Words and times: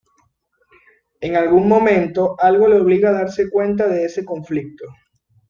En 1.19 1.35
algún 1.35 1.67
momento, 1.67 2.35
algo 2.39 2.67
lo 2.67 2.81
obliga 2.81 3.09
a 3.09 3.19
darse 3.21 3.51
cuenta 3.51 3.87
de 3.87 4.05
ese 4.05 4.25
conflicto. 4.25 4.85